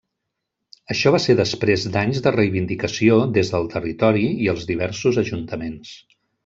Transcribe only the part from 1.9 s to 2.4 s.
d'anys de